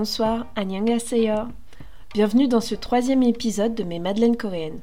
[0.00, 1.48] Bonsoir, annyeonghaseyo.
[2.14, 4.80] Bienvenue dans ce troisième épisode de mes Madeleines coréennes.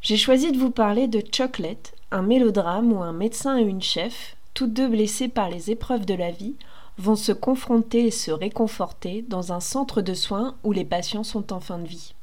[0.00, 4.34] J'ai choisi de vous parler de Chocolate, un mélodrame où un médecin et une chef,
[4.54, 6.56] toutes deux blessées par les épreuves de la vie,
[6.96, 11.52] vont se confronter et se réconforter dans un centre de soins où les patients sont
[11.52, 12.14] en fin de vie.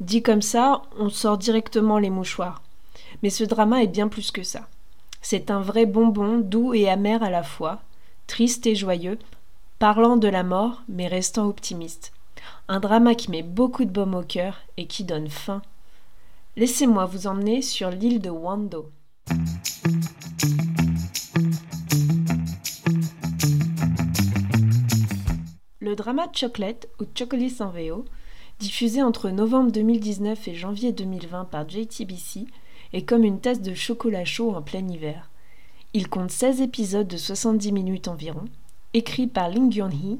[0.00, 2.62] Dit comme ça, on sort directement les mouchoirs.
[3.22, 4.66] Mais ce drama est bien plus que ça.
[5.20, 7.82] C'est un vrai bonbon doux et amer à la fois,
[8.26, 9.18] triste et joyeux,
[9.78, 12.12] parlant de la mort mais restant optimiste.
[12.66, 15.62] Un drama qui met beaucoup de baume au cœur et qui donne faim.
[16.56, 18.90] Laissez-moi vous emmener sur l'île de Wando.
[25.80, 28.04] Le drama Chocolate ou Chocolis en VO,
[28.58, 32.46] diffusé entre novembre 2019 et janvier 2020 par JTBC,
[32.92, 35.30] est comme une tasse de chocolat chaud en plein hiver.
[35.94, 38.44] Il compte 16 épisodes de 70 minutes environ,
[38.94, 40.18] écrit par Ling Gyun-hee,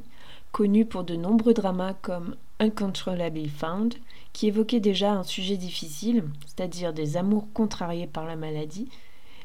[0.52, 3.94] connu pour de nombreux dramas comme Uncontrollably Found,
[4.32, 8.88] qui évoquait déjà un sujet difficile, c'est-à-dire des amours contrariés par la maladie,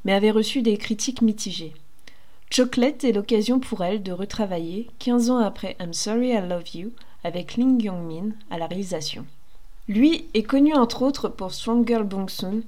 [0.05, 1.73] mais avait reçu des critiques mitigées.
[2.49, 6.91] Chocolate est l'occasion pour elle de retravailler, 15 ans après I'm Sorry I Love You,
[7.23, 9.25] avec Ling Yong-min à la réalisation.
[9.87, 12.61] Lui est connu entre autres pour Strong Girl Bong Soon,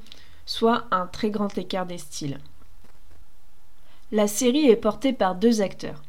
[0.46, 2.40] soit un très grand écart des styles.
[4.12, 6.02] La série est portée par deux acteurs.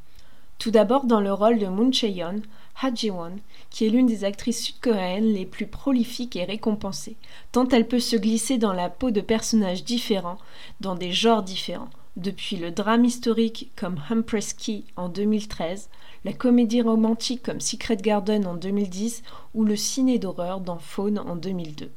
[0.58, 2.42] Tout d'abord dans le rôle de Moon Chae-yeon,
[2.82, 3.36] Ha Ji-won,
[3.70, 7.16] qui est l'une des actrices sud-coréennes les plus prolifiques et récompensées,
[7.52, 10.38] tant elle peut se glisser dans la peau de personnages différents,
[10.80, 15.88] dans des genres différents, depuis le drame historique comme Humpress Key en 2013,
[16.24, 19.22] la comédie romantique comme Secret Garden en 2010
[19.54, 21.90] ou le ciné d'horreur dans Faune en 2002.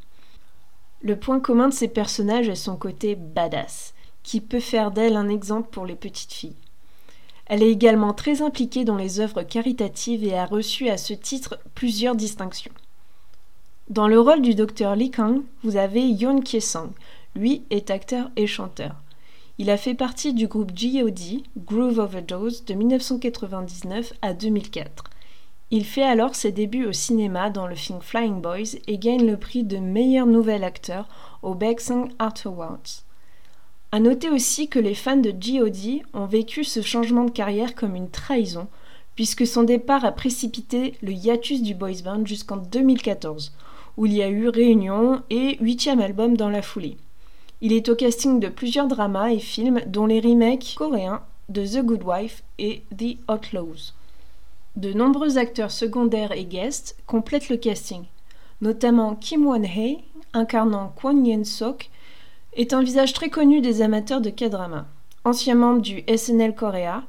[1.02, 5.30] Le point commun de ces personnages est son côté badass, qui peut faire d'elle un
[5.30, 6.56] exemple pour les petites filles.
[7.50, 11.60] Elle est également très impliquée dans les œuvres caritatives et a reçu à ce titre
[11.74, 12.72] plusieurs distinctions.
[13.90, 16.92] Dans le rôle du docteur Lee Kang, vous avez Yoon Kye-sang.
[17.36, 18.96] Lui est acteur et chanteur.
[19.58, 25.06] Il a fait partie du groupe G.O.D., Groove Overdose, de 1999 à 2004.
[25.72, 29.38] Il fait alors ses débuts au cinéma dans le film Flying Boys et gagne le
[29.38, 31.08] prix de meilleur nouvel acteur
[31.42, 33.04] au Baeksang Art Awards.
[33.92, 36.04] À noter aussi que les fans de G.O.D.
[36.14, 38.68] ont vécu ce changement de carrière comme une trahison,
[39.16, 43.52] puisque son départ a précipité le hiatus du boys band jusqu'en 2014,
[43.98, 46.98] où il y a eu réunion et huitième album dans la foulée.
[47.62, 51.84] Il est au casting de plusieurs dramas et films, dont les remakes coréens de The
[51.84, 53.94] Good Wife et The Outlaws.
[54.76, 58.04] De nombreux acteurs secondaires et guests complètent le casting,
[58.62, 59.98] notamment Kim Won-hee,
[60.34, 61.90] incarnant Kwon Yen-sok,
[62.60, 64.86] est un visage très connu des amateurs de K-drama.
[65.24, 67.04] Ancien membre du SNL Korea,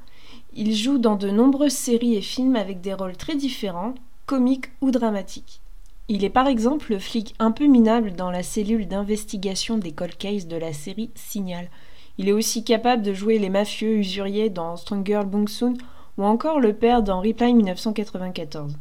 [0.55, 3.97] il joue dans de nombreuses séries et films avec des rôles très différents,
[4.27, 5.61] comiques ou dramatiques.
[6.06, 10.16] Il est par exemple le flic un peu minable dans la cellule d'investigation des cold
[10.16, 11.69] cases de la série Signal.
[12.17, 15.75] Il est aussi capable de jouer les mafieux usuriers dans Strong Girl Bong Soon
[16.17, 18.77] ou encore le père dans Reply 1994.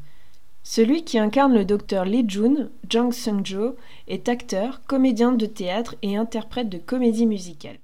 [0.72, 3.76] Celui qui incarne le docteur Lee Jun, Jang Sung-jo,
[4.08, 7.80] est acteur, comédien de théâtre et interprète de comédie musicale.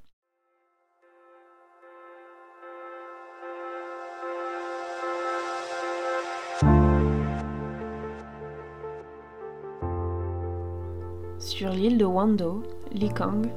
[11.39, 13.47] Sur l'île de Wando, Lee Kang,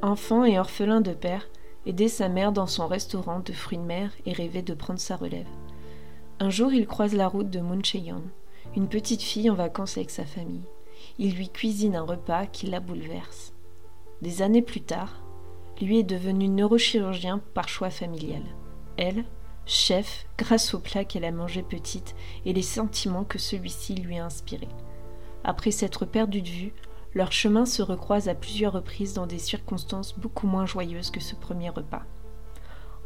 [0.00, 1.46] enfant et orphelin de père,
[1.84, 5.16] aidait sa mère dans son restaurant de fruits de mer et rêvait de prendre sa
[5.16, 5.44] relève.
[6.40, 8.22] Un jour, il croise la route de Moon Chae-yeon,
[8.76, 10.64] une petite fille en vacances avec sa famille.
[11.18, 13.52] Il lui cuisine un repas qui la bouleverse.
[14.22, 15.22] Des années plus tard,
[15.80, 18.42] lui est devenu neurochirurgien par choix familial.
[18.96, 19.24] Elle,
[19.66, 22.14] chef, grâce au plat qu'elle a mangé petite
[22.44, 24.68] et les sentiments que celui-ci lui a inspirés.
[25.44, 26.72] Après s'être perdu de vue,
[27.14, 31.34] leurs chemins se recroisent à plusieurs reprises dans des circonstances beaucoup moins joyeuses que ce
[31.34, 32.02] premier repas.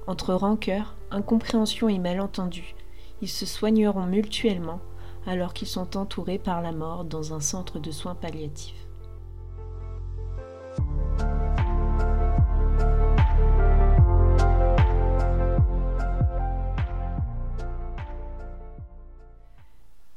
[0.07, 2.75] Entre rancœur, incompréhension et malentendu,
[3.21, 4.81] ils se soigneront mutuellement
[5.27, 8.87] alors qu'ils sont entourés par la mort dans un centre de soins palliatifs.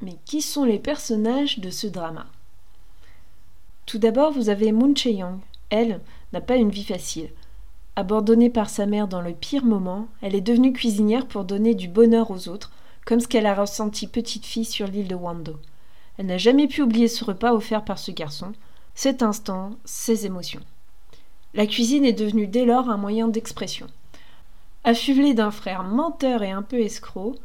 [0.01, 2.25] Mais qui sont les personnages de ce drama?
[3.85, 5.39] Tout d'abord, vous avez Moon Chae-young.
[5.69, 5.99] Elle
[6.33, 7.29] n'a pas une vie facile.
[7.95, 11.87] Abandonnée par sa mère dans le pire moment, elle est devenue cuisinière pour donner du
[11.87, 12.71] bonheur aux autres,
[13.05, 15.57] comme ce qu'elle a ressenti petite fille sur l'île de Wando.
[16.17, 18.53] Elle n'a jamais pu oublier ce repas offert par ce garçon,
[18.95, 20.61] cet instant, ses émotions.
[21.53, 23.87] La cuisine est devenue dès lors un moyen d'expression.
[24.83, 27.35] Affublée d'un frère menteur et un peu escroc,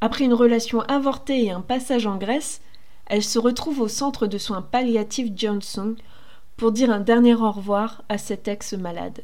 [0.00, 2.60] Après une relation avortée et un passage en Grèce,
[3.06, 5.96] elle se retrouve au centre de soins palliatifs Johnson
[6.56, 9.22] pour dire un dernier au revoir à cet ex malade.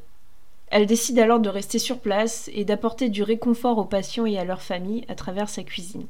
[0.75, 4.45] Elle décide alors de rester sur place et d'apporter du réconfort aux patients et à
[4.45, 6.09] leurs familles à travers sa cuisine.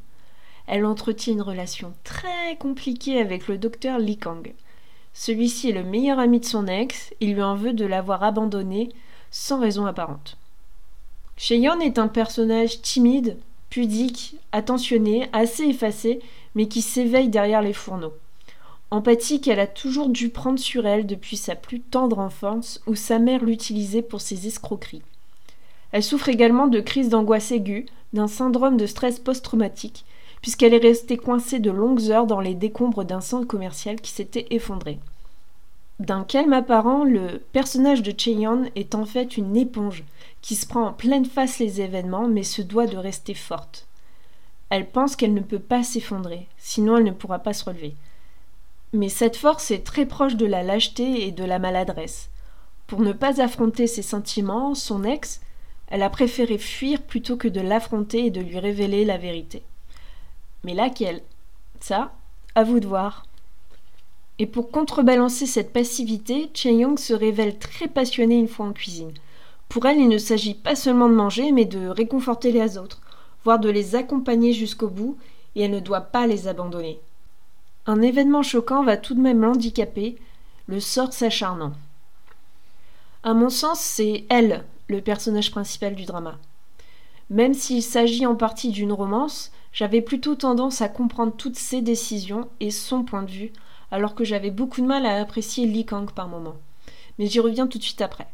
[0.67, 4.55] Elle entretient une relation très compliquée avec le docteur Lee Kang.
[5.13, 8.89] Celui-ci est le meilleur ami de son ex et lui en veut de l'avoir abandonné
[9.31, 10.39] sans raison apparente.
[11.37, 13.37] Cheyenne est un personnage timide,
[13.69, 16.21] pudique, attentionné, assez effacé,
[16.55, 18.15] mais qui s'éveille derrière les fourneaux.
[18.94, 23.19] Empathie qu'elle a toujours dû prendre sur elle depuis sa plus tendre enfance, où sa
[23.19, 25.02] mère l'utilisait pour ses escroqueries.
[25.91, 30.05] Elle souffre également de crises d'angoisse aiguë, d'un syndrome de stress post-traumatique,
[30.43, 34.46] puisqu'elle est restée coincée de longues heures dans les décombres d'un centre commercial qui s'était
[34.50, 35.00] effondré.
[35.99, 40.05] D'un calme apparent, le personnage de Cheyon est en fait une éponge
[40.41, 43.88] qui se prend en pleine face les événements mais se doit de rester forte.
[44.70, 47.96] Elle pense qu'elle ne peut pas s'effondrer, sinon elle ne pourra pas se relever.
[48.94, 52.31] Mais cette force est très proche de la lâcheté et de la maladresse.
[52.87, 55.41] Pour ne pas affronter ses sentiments, son ex,
[55.88, 59.64] elle a préféré fuir plutôt que de l'affronter et de lui révéler la vérité.
[60.62, 61.23] Mais laquelle?
[61.81, 62.12] Ça,
[62.55, 63.26] à vous de voir.
[64.38, 69.12] Et pour contrebalancer cette passivité, Chen Yong se révèle très passionnée une fois en cuisine.
[69.69, 73.00] Pour elle, il ne s'agit pas seulement de manger, mais de réconforter les autres,
[73.43, 75.17] voire de les accompagner jusqu'au bout,
[75.56, 77.00] et elle ne doit pas les abandonner.
[77.87, 80.17] Un événement choquant va tout de même l'handicaper,
[80.67, 81.73] le sort s'acharnant.
[83.23, 86.39] À mon sens, c'est elle, le personnage principal du drama.
[87.29, 92.49] Même s'il s'agit en partie d'une romance, j'avais plutôt tendance à comprendre toutes ses décisions
[92.61, 93.53] et son point de vue,
[93.91, 96.57] alors que j'avais beaucoup de mal à apprécier Li Kang par moments.
[97.19, 98.29] Mais j'y reviens tout de suite après.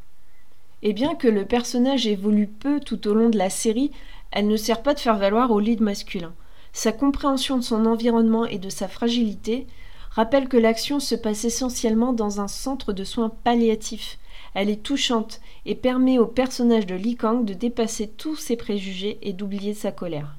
[0.83, 3.91] Et bien que le personnage évolue peu tout au long de la série,
[4.31, 6.33] elle ne sert pas de faire valoir au lead masculin.
[6.73, 9.67] Sa compréhension de son environnement et de sa fragilité
[10.11, 14.19] rappelle que l'action se passe essentiellement dans un centre de soins palliatifs.
[14.55, 19.19] Elle est touchante et permet au personnage de Li Kang de dépasser tous ses préjugés
[19.23, 20.35] et d'oublier sa colère.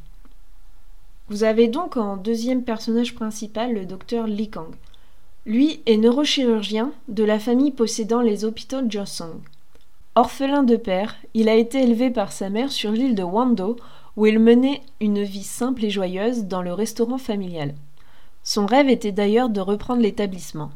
[1.30, 4.76] Vous avez donc en deuxième personnage principal le docteur Li Kang.
[5.46, 9.40] Lui est neurochirurgien de la famille possédant les hôpitaux Josong.
[10.16, 13.78] Orphelin de père, il a été élevé par sa mère sur l'île de Wando
[14.18, 17.76] où il menait une vie simple et joyeuse dans le restaurant familial.
[18.44, 20.72] Son rêve était d'ailleurs de reprendre l'établissement.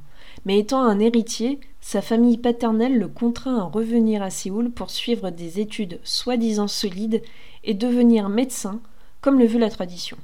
[0.45, 5.29] Mais étant un héritier, sa famille paternelle le contraint à revenir à Séoul pour suivre
[5.29, 7.21] des études soi-disant solides
[7.63, 8.79] et devenir médecin,
[9.21, 10.17] comme le veut la tradition.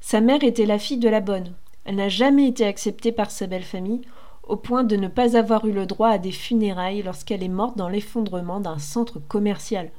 [0.00, 1.52] Sa mère était la fille de la bonne.
[1.84, 4.02] Elle n'a jamais été acceptée par sa belle famille,
[4.46, 7.78] au point de ne pas avoir eu le droit à des funérailles lorsqu'elle est morte
[7.78, 9.90] dans l'effondrement d'un centre commercial.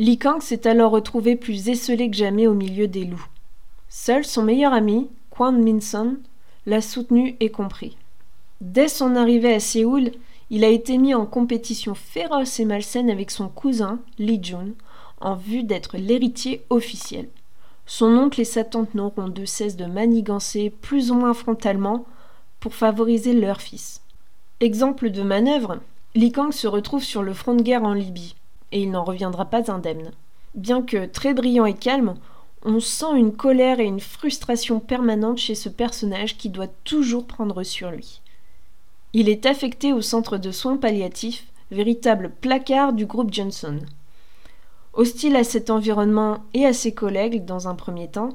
[0.00, 3.26] Li Kang s'est alors retrouvé plus esselé que jamais au milieu des loups.
[3.88, 6.18] Seul son meilleur ami, Kwon Minson,
[6.66, 7.96] l'a soutenu et compris.
[8.60, 10.12] Dès son arrivée à Séoul,
[10.50, 14.68] il a été mis en compétition féroce et malsaine avec son cousin, Lee Jun,
[15.20, 17.28] en vue d'être l'héritier officiel.
[17.84, 22.06] Son oncle et sa tante n'auront de cesse de manigancer plus ou moins frontalement
[22.60, 24.00] pour favoriser leur fils.
[24.60, 25.80] Exemple de manœuvre,
[26.14, 28.36] Li Kang se retrouve sur le front de guerre en Libye
[28.72, 30.10] et il n'en reviendra pas indemne.
[30.54, 32.14] Bien que très brillant et calme,
[32.64, 37.62] on sent une colère et une frustration permanente chez ce personnage qui doit toujours prendre
[37.62, 38.20] sur lui.
[39.12, 43.80] Il est affecté au centre de soins palliatifs, véritable placard du groupe Johnson.
[44.94, 48.30] Hostile à cet environnement et à ses collègues dans un premier temps,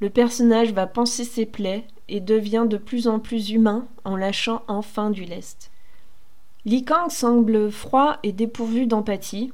[0.00, 4.62] le personnage va penser ses plaies et devient de plus en plus humain en lâchant
[4.68, 5.70] enfin du lest.
[6.64, 9.52] Li Kang semble froid et dépourvu d'empathie,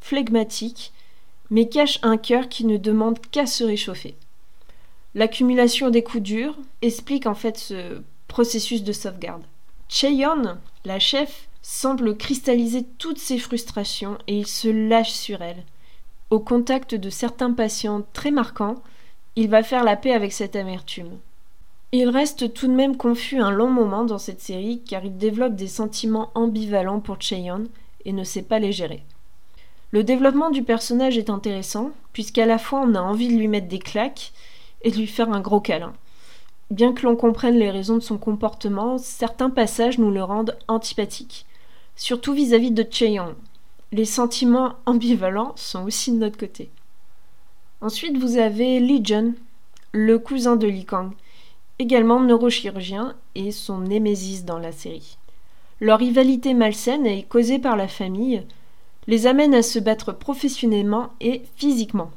[0.00, 0.92] flegmatique,
[1.50, 4.14] mais cache un cœur qui ne demande qu'à se réchauffer.
[5.14, 9.42] L'accumulation des coups durs explique en fait ce processus de sauvegarde.
[9.88, 15.64] Cheyon, la chef, semble cristalliser toutes ses frustrations et il se lâche sur elle.
[16.30, 18.76] Au contact de certains patients très marquants,
[19.34, 21.18] il va faire la paix avec cette amertume.
[21.92, 25.54] Il reste tout de même confus un long moment dans cette série car il développe
[25.54, 27.68] des sentiments ambivalents pour Cheyon
[28.04, 29.04] et ne sait pas les gérer.
[29.90, 33.68] Le développement du personnage est intéressant, puisqu'à la fois on a envie de lui mettre
[33.68, 34.32] des claques
[34.82, 35.94] et de lui faire un gros câlin.
[36.70, 41.46] Bien que l'on comprenne les raisons de son comportement, certains passages nous le rendent antipathique,
[41.96, 43.34] surtout vis-à-vis de Cheyon.
[43.90, 46.68] Les sentiments ambivalents sont aussi de notre côté.
[47.80, 49.32] Ensuite, vous avez Lee Jun,
[49.92, 51.12] le cousin de Li Kang,
[51.78, 55.16] également neurochirurgien et son némésis dans la série.
[55.80, 58.42] Leur rivalité malsaine est causée par la famille,
[59.08, 62.10] les amène à se battre professionnellement et physiquement.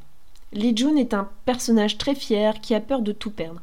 [0.51, 3.61] Lee Jun est un personnage très fier qui a peur de tout perdre.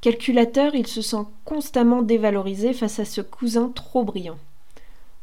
[0.00, 4.38] Calculateur, il se sent constamment dévalorisé face à ce cousin trop brillant.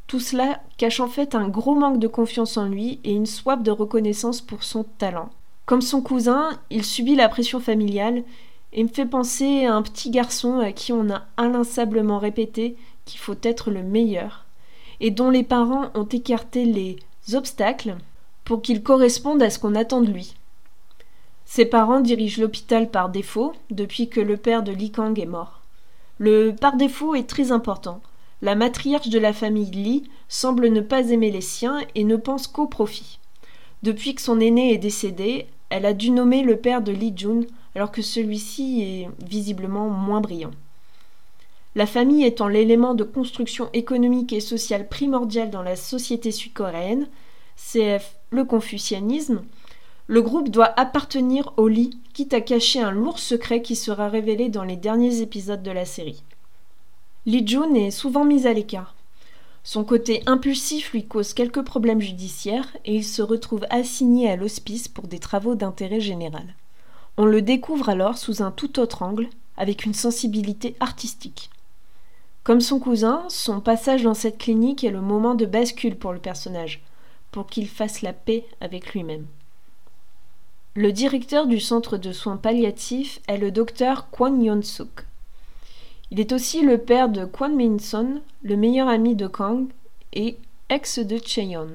[0.07, 3.61] Tout cela cache en fait un gros manque de confiance en lui et une soif
[3.61, 5.29] de reconnaissance pour son talent.
[5.65, 8.23] Comme son cousin, il subit la pression familiale
[8.71, 13.19] et me fait penser à un petit garçon à qui on a inlassablement répété qu'il
[13.19, 14.45] faut être le meilleur
[15.01, 16.97] et dont les parents ont écarté les
[17.33, 17.95] obstacles
[18.43, 20.35] pour qu'il corresponde à ce qu'on attend de lui.
[21.45, 25.61] Ses parents dirigent l'hôpital par défaut depuis que le père de Li Kang est mort.
[26.17, 28.01] Le par défaut est très important.
[28.41, 32.47] La matriarche de la famille Li semble ne pas aimer les siens et ne pense
[32.47, 33.19] qu'au profit.
[33.83, 37.41] Depuis que son aîné est décédé, elle a dû nommer le père de Li Jun
[37.75, 40.51] alors que celui-ci est visiblement moins brillant.
[41.77, 47.07] La famille étant l'élément de construction économique et sociale primordial dans la société sud-coréenne,
[47.55, 49.43] CF le confucianisme,
[50.07, 54.49] le groupe doit appartenir au lit, quitte à cacher un lourd secret qui sera révélé
[54.49, 56.23] dans les derniers épisodes de la série.
[57.27, 58.95] Lee Jun est souvent mis à l'écart.
[59.63, 64.87] Son côté impulsif lui cause quelques problèmes judiciaires et il se retrouve assigné à l'hospice
[64.87, 66.55] pour des travaux d'intérêt général.
[67.17, 71.51] On le découvre alors sous un tout autre angle, avec une sensibilité artistique.
[72.47, 76.19] Comme son cousin, son passage dans cette clinique est le moment de bascule pour le
[76.19, 76.81] personnage,
[77.29, 79.25] pour qu'il fasse la paix avec lui-même.
[80.73, 85.05] Le directeur du centre de soins palliatifs est le docteur Kwon Yeon-suk.
[86.09, 89.67] Il est aussi le père de Kwon Min-son, le meilleur ami de Kang
[90.13, 90.37] et
[90.69, 91.67] ex de Cheon.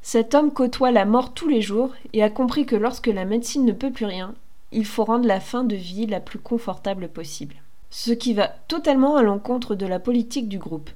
[0.00, 3.64] Cet homme côtoie la mort tous les jours et a compris que lorsque la médecine
[3.64, 4.32] ne peut plus rien,
[4.70, 7.56] il faut rendre la fin de vie la plus confortable possible.
[7.94, 10.88] Ce qui va totalement à l'encontre de la politique du groupe.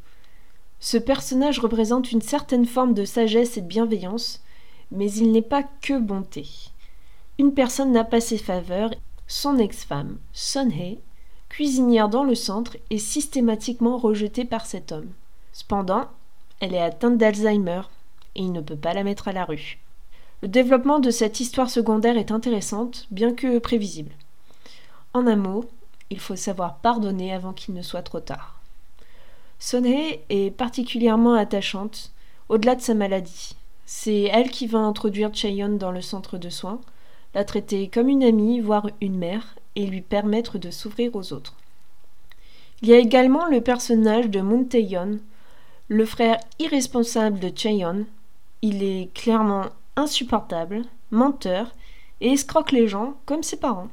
[0.81, 4.43] Ce personnage représente une certaine forme de sagesse et de bienveillance,
[4.91, 6.47] mais il n'est pas que bonté.
[7.38, 8.93] Une personne n'a pas ses faveurs.
[9.26, 10.99] Son ex-femme, Son Hei,
[11.50, 15.12] cuisinière dans le centre, est systématiquement rejetée par cet homme.
[15.53, 16.07] Cependant,
[16.61, 17.83] elle est atteinte d'Alzheimer
[18.37, 19.79] et il ne peut pas la mettre à la rue.
[20.41, 24.12] Le développement de cette histoire secondaire est intéressante, bien que prévisible.
[25.12, 25.67] En un mot,
[26.11, 28.61] il faut savoir pardonner avant qu'il ne soit trop tard.
[29.73, 32.13] Hei est particulièrement attachante,
[32.49, 33.57] au-delà de sa maladie.
[33.87, 36.81] C'est elle qui va introduire Chaeyon dans le centre de soins,
[37.35, 41.55] la traiter comme une amie, voire une mère, et lui permettre de s'ouvrir aux autres.
[42.83, 44.69] Il y a également le personnage de Moon
[45.89, 48.07] le frère irresponsable de Cheon.
[48.63, 51.73] Il est clairement insupportable, menteur,
[52.21, 53.89] et escroque les gens comme ses parents.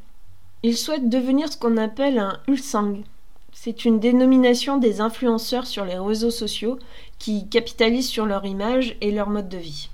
[0.66, 3.04] Il souhaite devenir ce qu'on appelle un ulsang.
[3.52, 6.80] C'est une dénomination des influenceurs sur les réseaux sociaux
[7.20, 9.90] qui capitalisent sur leur image et leur mode de vie.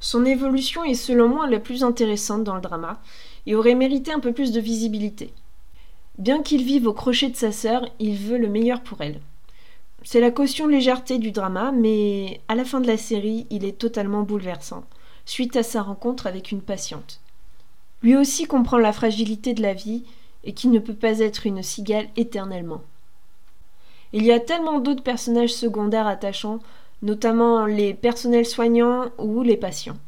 [0.00, 3.00] Son évolution est selon moi la plus intéressante dans le drama
[3.46, 5.32] et aurait mérité un peu plus de visibilité.
[6.18, 9.20] Bien qu'il vive au crochet de sa sœur, il veut le meilleur pour elle.
[10.02, 13.78] C'est la caution légèreté du drama, mais à la fin de la série, il est
[13.78, 14.82] totalement bouleversant,
[15.26, 17.21] suite à sa rencontre avec une patiente.
[18.02, 20.04] Lui aussi comprend la fragilité de la vie
[20.44, 22.82] et qui ne peut pas être une cigale éternellement.
[24.12, 26.60] Il y a tellement d'autres personnages secondaires attachants
[27.02, 29.98] notamment les personnels soignants ou les patients.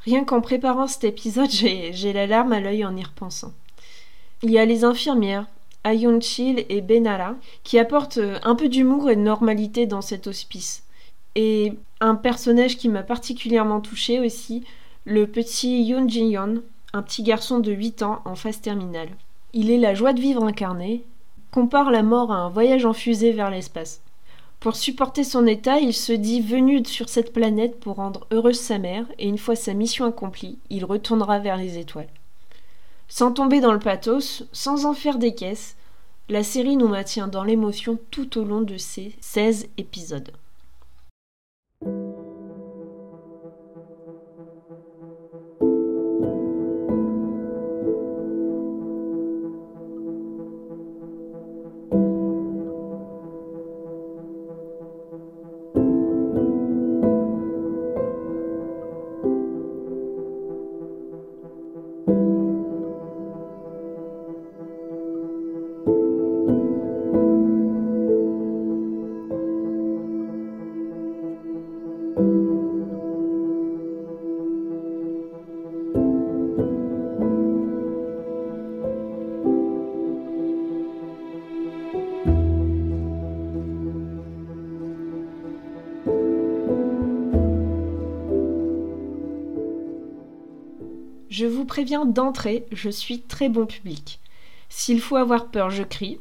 [0.00, 3.52] Rien qu'en préparant cet épisode, j'ai la larme à l'œil en y repensant.
[4.42, 5.46] Il y a les infirmières,
[5.84, 10.82] Ayun Chil et Benara, qui apportent un peu d'humour et de normalité dans cet hospice.
[11.36, 14.64] Et un personnage qui m'a particulièrement touché aussi,
[15.04, 16.62] le petit Yoon Jin-yeon,
[16.96, 19.10] un petit garçon de 8 ans en phase terminale.
[19.52, 21.04] Il est la joie de vivre incarnée,
[21.50, 24.00] compare la mort à un voyage en fusée vers l'espace.
[24.60, 28.78] Pour supporter son état, il se dit venu sur cette planète pour rendre heureuse sa
[28.78, 32.08] mère, et une fois sa mission accomplie, il retournera vers les étoiles.
[33.08, 35.76] Sans tomber dans le pathos, sans en faire des caisses,
[36.28, 40.32] la série nous maintient dans l'émotion tout au long de ces 16 épisodes.
[91.66, 94.20] Vous préviens d'entrée, je suis très bon public.
[94.68, 96.20] S'il faut avoir peur, je crie.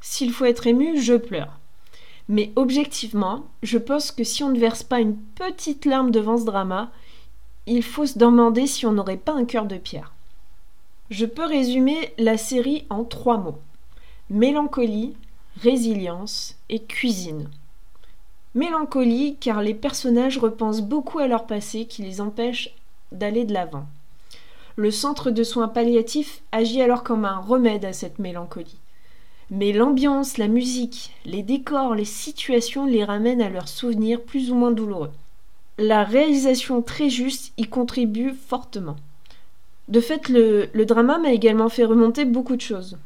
[0.00, 1.58] S'il faut être ému, je pleure.
[2.30, 6.46] Mais objectivement, je pense que si on ne verse pas une petite larme devant ce
[6.46, 6.90] drama,
[7.66, 10.14] il faut se demander si on n'aurait pas un cœur de pierre.
[11.10, 13.58] Je peux résumer la série en trois mots.
[14.30, 15.16] Mélancolie,
[15.60, 17.50] résilience et cuisine.
[18.54, 22.74] Mélancolie car les personnages repensent beaucoup à leur passé qui les empêche
[23.12, 23.86] d'aller de l'avant.
[24.78, 28.78] Le centre de soins palliatifs agit alors comme un remède à cette mélancolie.
[29.50, 34.54] Mais l'ambiance, la musique, les décors, les situations les ramènent à leurs souvenirs plus ou
[34.54, 35.10] moins douloureux.
[35.78, 38.94] La réalisation très juste y contribue fortement.
[39.88, 42.98] De fait, le, drama m'a également fait remonter beaucoup de choses.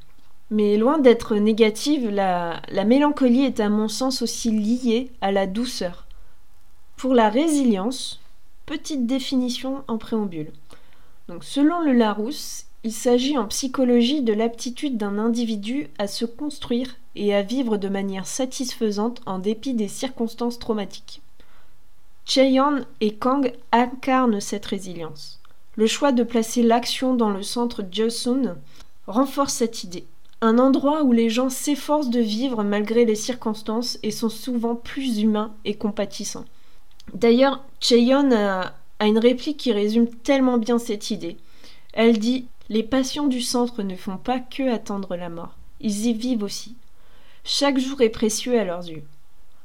[0.50, 5.46] Mais loin d'être négative, la, la mélancolie est à mon sens aussi liée à la
[5.46, 6.04] douceur.
[6.98, 8.20] Pour la résilience,
[8.66, 10.52] petite définition en préambule.
[11.28, 16.96] Donc, selon le Larousse, il s'agit en psychologie de l'aptitude d'un individu à se construire
[17.14, 21.22] et à vivre de manière satisfaisante en dépit des circonstances traumatiques.
[22.24, 25.40] Cheon et Kang incarnent cette résilience.
[25.76, 28.56] Le choix de placer l'action dans le centre Joseon
[29.06, 30.04] renforce cette idée.
[30.40, 35.20] Un endroit où les gens s'efforcent de vivre malgré les circonstances et sont souvent plus
[35.20, 36.44] humains et compatissants.
[37.14, 38.72] D'ailleurs, Cheon a,
[39.06, 41.36] une réplique qui résume tellement bien cette idée.
[41.92, 46.14] Elle dit les patients du centre ne font pas que attendre la mort, ils y
[46.14, 46.74] vivent aussi.
[47.44, 49.02] Chaque jour est précieux à leurs yeux.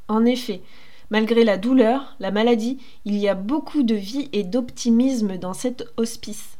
[0.08, 0.62] En effet,
[1.10, 5.88] malgré la douleur, la maladie, il y a beaucoup de vie et d'optimisme dans cet
[5.98, 6.58] hospice.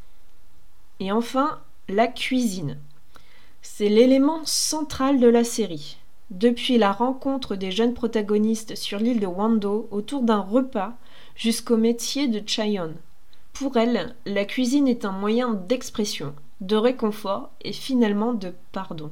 [1.00, 2.78] Et enfin, la cuisine.
[3.62, 5.98] C'est l'élément central de la série.
[6.30, 10.96] Depuis la rencontre des jeunes protagonistes sur l'île de Wando autour d'un repas
[11.38, 12.94] jusqu'au métier de Chayon,
[13.54, 19.10] pour elle, la cuisine est un moyen d'expression, de réconfort et finalement de pardon.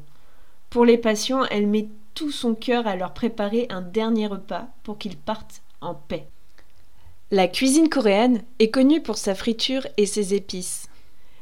[0.69, 4.99] Pour les patients, elle met tout son cœur à leur préparer un dernier repas pour
[4.99, 6.27] qu'ils partent en paix.
[7.31, 10.89] La cuisine coréenne est connue pour sa friture et ses épices.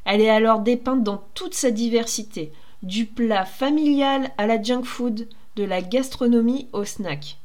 [0.05, 5.29] Elle est alors dépeinte dans toute sa diversité, du plat familial à la junk food,
[5.57, 7.39] de la gastronomie au snack.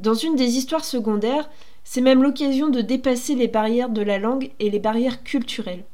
[0.00, 1.48] Dans une des histoires secondaires,
[1.84, 5.84] c'est même l'occasion de dépasser les barrières de la langue et les barrières culturelles.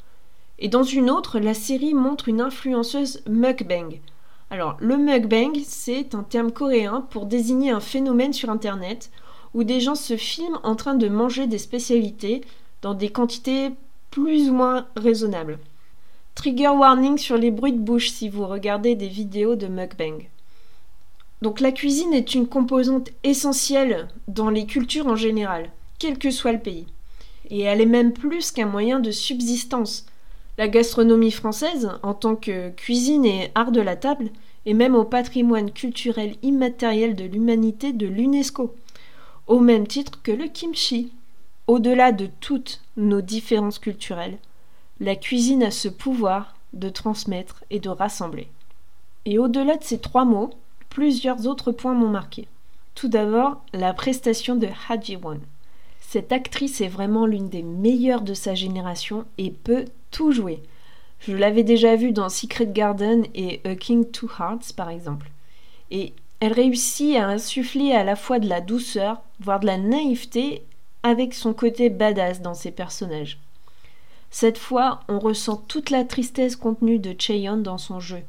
[0.60, 4.00] Et dans une autre, la série montre une influenceuse mukbang.
[4.50, 9.10] Alors, le mukbang, c'est un terme coréen pour désigner un phénomène sur Internet
[9.52, 12.42] où des gens se filment en train de manger des spécialités
[12.82, 13.70] dans des quantités
[14.10, 15.58] plus ou moins raisonnables.
[16.34, 20.28] Trigger warning sur les bruits de bouche si vous regardez des vidéos de mukbang.
[21.42, 26.52] Donc la cuisine est une composante essentielle dans les cultures en général quel que soit
[26.52, 26.86] le pays.
[27.50, 30.06] Et elle est même plus qu'un moyen de subsistance.
[30.58, 34.30] La gastronomie française, en tant que cuisine et art de la table,
[34.66, 38.74] est même au patrimoine culturel immatériel de l'humanité de l'UNESCO,
[39.46, 41.12] au même titre que le kimchi.
[41.66, 44.38] Au-delà de toutes nos différences culturelles,
[44.98, 48.48] la cuisine a ce pouvoir de transmettre et de rassembler.
[49.24, 50.50] Et au-delà de ces trois mots,
[50.88, 52.48] plusieurs autres points m'ont marqué.
[52.94, 55.40] Tout d'abord, la prestation de Haji Won.
[56.12, 60.60] Cette actrice est vraiment l'une des meilleures de sa génération et peut tout jouer.
[61.20, 65.30] Je l'avais déjà vue dans Secret Garden et A King Two Hearts par exemple.
[65.92, 70.64] Et elle réussit à insuffler à la fois de la douceur, voire de la naïveté,
[71.04, 73.38] avec son côté badass dans ses personnages.
[74.32, 78.22] Cette fois, on ressent toute la tristesse contenue de Cheon dans son jeu.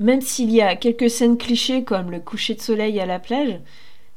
[0.00, 3.60] Même s'il y a quelques scènes clichés comme le coucher de soleil à la plage,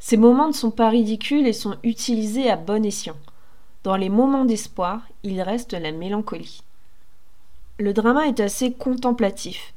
[0.05, 3.15] ces moments ne sont pas ridicules et sont utilisés à bon escient.
[3.85, 6.61] Dans les moments d'espoir, il reste la mélancolie.
[7.79, 9.73] Le drama est assez contemplatif.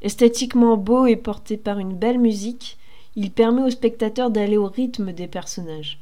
[0.00, 2.78] Esthétiquement beau et porté par une belle musique,
[3.16, 5.98] il permet au spectateur d'aller au rythme des personnages.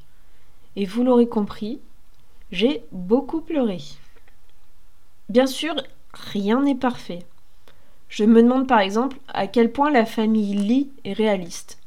[0.76, 1.80] Et vous l'aurez compris,
[2.50, 3.78] j'ai beaucoup pleuré.
[5.30, 5.74] Bien sûr,
[6.12, 7.20] rien n'est parfait.
[8.10, 11.81] Je me demande par exemple à quel point la famille Lee est réaliste.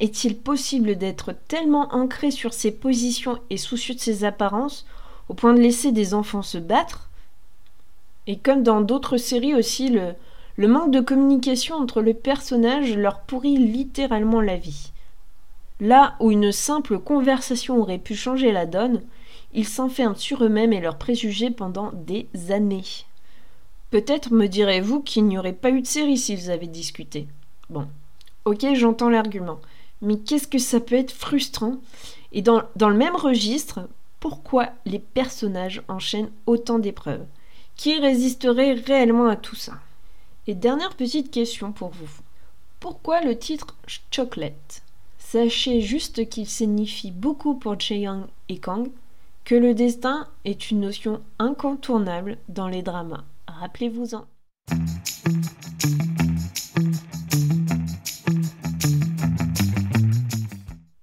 [0.00, 4.86] Est-il possible d'être tellement ancré sur ses positions et soucieux de ses apparences
[5.28, 7.10] au point de laisser des enfants se battre?
[8.26, 13.58] Et comme dans d'autres séries aussi, le, manque de communication entre les personnages leur pourrit
[13.58, 14.92] littéralement la vie.
[15.80, 19.02] Là où une simple conversation aurait pu changer la donne,
[19.52, 22.84] ils s'enferment sur eux-mêmes et leurs préjugés pendant des années.
[23.90, 27.26] Peut-être me direz-vous qu'il n'y aurait pas eu de série s'ils avaient discuté.
[27.68, 27.86] Bon,
[28.46, 29.58] ok, j'entends l'argument
[30.02, 31.76] mais qu'est-ce que ça peut être frustrant?
[32.32, 37.24] Et dans, le même registre, pourquoi les personnages enchaînent autant d'épreuves?
[37.76, 39.74] Qui résisterait réellement à tout ça?
[40.46, 42.10] Et dernière petite question pour vous.
[42.78, 43.76] Pourquoi le titre
[44.10, 44.82] Chocolate?
[45.18, 48.88] Sachez juste qu'il signifie beaucoup pour Cheyang et Kang,
[49.44, 53.24] que le destin est une notion incontournable dans les dramas.
[53.46, 54.26] Rappelez-vous-en.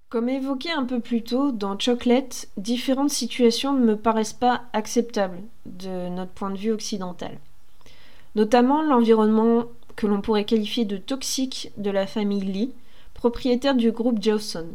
[0.08, 5.42] Comme évoqué un peu plus tôt, dans Chocolate, différentes situations ne me paraissent pas acceptables
[5.66, 7.38] de notre point de vue occidental.
[8.34, 9.64] Notamment l'environnement
[9.96, 12.72] que l'on pourrait qualifier de toxique de la famille Lee,
[13.12, 14.68] propriétaire du groupe Joseon.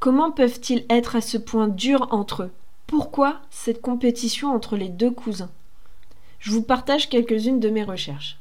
[0.00, 2.50] Comment peuvent-ils être à ce point durs entre eux?
[2.88, 5.50] Pourquoi cette compétition entre les deux cousins?
[6.40, 8.38] Je vous partage quelques-unes de mes recherches.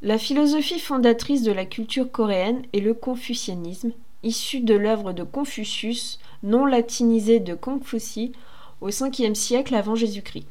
[0.00, 3.90] La philosophie fondatrice de la culture coréenne est le confucianisme,
[4.22, 8.32] issu de l'œuvre de Confucius, non latinisée de Confuci,
[8.80, 10.46] au 5e siècle avant Jésus-Christ.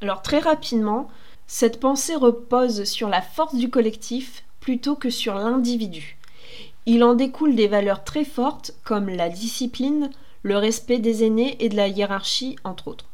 [0.00, 1.08] Alors très rapidement,
[1.46, 6.18] cette pensée repose sur la force du collectif plutôt que sur l'individu.
[6.86, 10.10] Il en découle des valeurs très fortes comme la discipline,
[10.42, 13.06] le respect des aînés et de la hiérarchie, entre autres.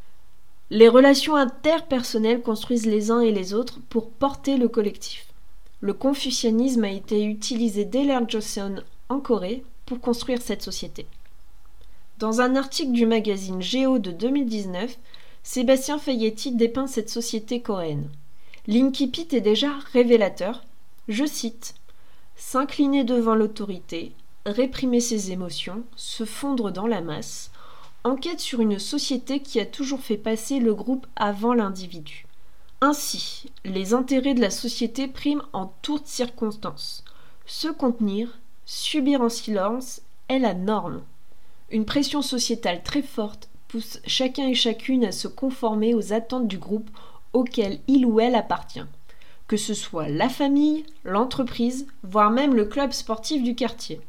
[0.71, 5.27] Les relations interpersonnelles construisent les uns et les autres pour porter le collectif.
[5.81, 8.77] Le confucianisme a été utilisé dès l'ère Joseon
[9.11, 11.07] en Corée pour construire cette société.
[12.19, 14.99] Dans un article du magazine Géo de 2019,
[15.43, 18.09] Sébastien Fayetti dépeint cette société coréenne.
[18.67, 20.65] L'incipit est déjà révélateur.
[21.09, 21.75] Je cite
[22.37, 24.13] s'incliner devant l'autorité,
[24.47, 27.51] réprimer ses émotions, se fondre dans la masse,
[28.05, 32.27] enquête sur une société qui a toujours fait passer le groupe avant l'individu.
[32.81, 37.05] Ainsi, les intérêts de la société priment en toutes circonstances.
[37.45, 38.39] Se contenir,
[38.71, 41.03] subir en silence est la norme.
[41.71, 46.59] Une pression sociétale très forte pousse chacun et chacune à se conformer aux attentes du
[46.59, 46.91] groupe
[47.33, 48.85] auquel il ou elle appartient
[49.51, 54.01] que ce soit la famille, l'entreprise, voire même le club sportif du quartier.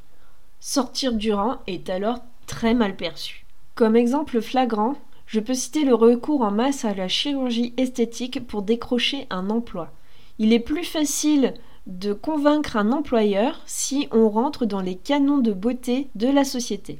[0.59, 3.43] Sortir du rang est alors très mal perçu.
[3.73, 4.93] Comme exemple flagrant,
[5.25, 9.91] je peux citer le recours en masse à la chirurgie esthétique pour décrocher un emploi.
[10.37, 11.55] Il est plus facile
[11.91, 16.99] de convaincre un employeur si on rentre dans les canons de beauté de la société.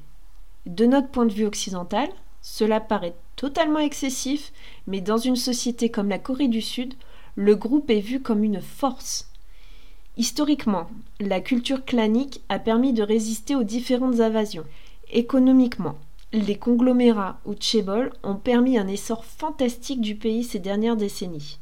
[0.66, 2.10] De notre point de vue occidental,
[2.42, 4.52] cela paraît totalement excessif,
[4.88, 6.96] mais dans une société comme la Corée du Sud,
[7.36, 9.30] le groupe est vu comme une force.
[10.18, 10.90] Historiquement,
[11.22, 14.66] la culture clanique a permis de résister aux différentes invasions.
[15.10, 15.96] Économiquement,
[16.34, 21.60] les conglomérats ou tchébol ont permis un essor fantastique du pays ces dernières décennies.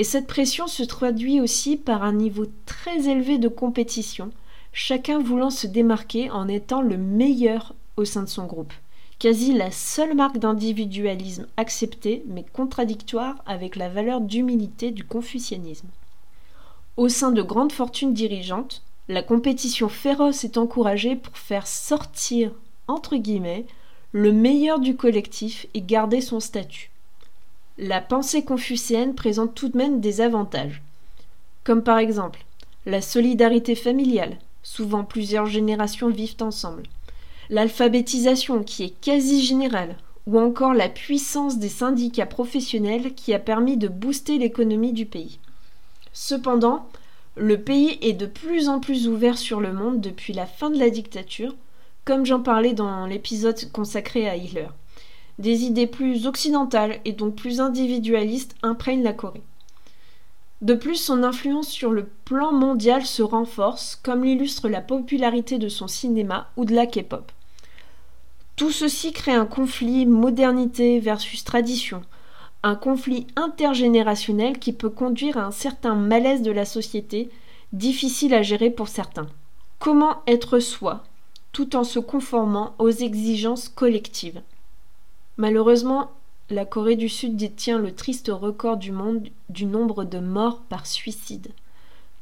[0.00, 4.30] Et cette pression se traduit aussi par un niveau très élevé de compétition,
[4.72, 8.72] chacun voulant se démarquer en étant le meilleur au sein de son groupe
[9.20, 15.88] quasi la seule marque d'individualisme acceptée mais contradictoire avec la valeur d'humilité du confucianisme.
[16.96, 22.50] Au sein de grandes fortunes dirigeantes, la compétition féroce est encouragée pour faire sortir,
[22.88, 23.66] entre guillemets,
[24.12, 26.90] le meilleur du collectif et garder son statut.
[27.82, 30.82] La pensée confucéenne présente tout de même des avantages,
[31.64, 32.44] comme par exemple
[32.84, 36.82] la solidarité familiale, souvent plusieurs générations vivent ensemble,
[37.48, 43.78] l'alphabétisation qui est quasi générale, ou encore la puissance des syndicats professionnels qui a permis
[43.78, 45.38] de booster l'économie du pays.
[46.12, 46.86] Cependant,
[47.34, 50.78] le pays est de plus en plus ouvert sur le monde depuis la fin de
[50.78, 51.54] la dictature,
[52.04, 54.68] comme j'en parlais dans l'épisode consacré à Hitler.
[55.40, 59.42] Des idées plus occidentales et donc plus individualistes imprègnent la Corée.
[60.60, 65.70] De plus, son influence sur le plan mondial se renforce, comme l'illustre la popularité de
[65.70, 67.32] son cinéma ou de la K-pop.
[68.56, 72.02] Tout ceci crée un conflit modernité versus tradition,
[72.62, 77.30] un conflit intergénérationnel qui peut conduire à un certain malaise de la société,
[77.72, 79.28] difficile à gérer pour certains.
[79.78, 81.04] Comment être soi,
[81.52, 84.42] tout en se conformant aux exigences collectives?
[85.40, 86.12] Malheureusement,
[86.50, 90.86] la Corée du Sud détient le triste record du monde du nombre de morts par
[90.86, 91.48] suicide.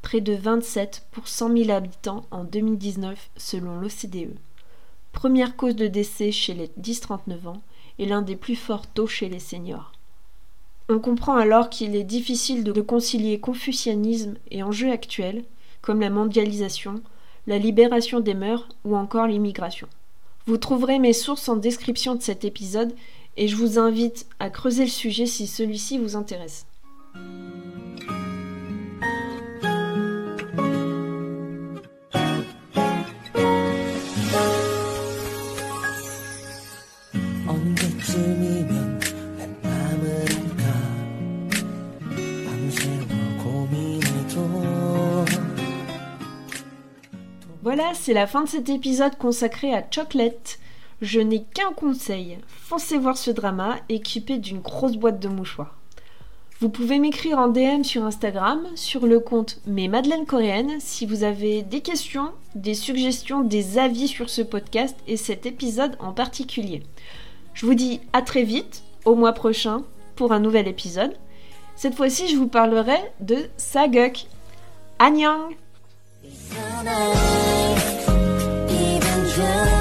[0.02, 4.38] Près de 27 pour 100 000 habitants en 2019 selon l'OCDE
[5.12, 7.60] première cause de décès chez les 10-39 ans
[7.98, 9.90] et l'un des plus forts taux chez les seniors.
[10.88, 15.42] On comprend alors qu'il est difficile de concilier confucianisme et enjeux actuels,
[15.82, 17.02] comme la mondialisation,
[17.48, 19.88] la libération des mœurs ou encore l'immigration.
[20.48, 22.94] Vous trouverez mes sources en description de cet épisode
[23.36, 26.64] et je vous invite à creuser le sujet si celui-ci vous intéresse.
[47.94, 50.58] C'est la fin de cet épisode consacré à Chocolate.
[51.00, 55.76] Je n'ai qu'un conseil, foncez voir ce drama équipé d'une grosse boîte de mouchoirs.
[56.60, 61.22] Vous pouvez m'écrire en DM sur Instagram, sur le compte Mes Madeleines Coréennes, si vous
[61.22, 66.82] avez des questions, des suggestions, des avis sur ce podcast et cet épisode en particulier.
[67.54, 69.82] Je vous dis à très vite, au mois prochain,
[70.16, 71.14] pour un nouvel épisode.
[71.76, 74.26] Cette fois-ci, je vous parlerai de Saguk.
[74.98, 75.54] Annyeong!
[76.50, 77.82] Tonight,
[78.70, 79.77] even just